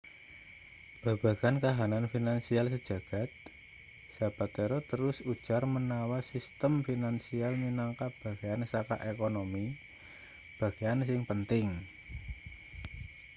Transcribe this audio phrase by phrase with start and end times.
[1.03, 3.29] babagan kahanan finansial sejagad
[4.15, 9.65] zapatero terus ujar manawa sistem finansial minangka bagean saka ekonomi
[10.59, 11.67] bagean sing penting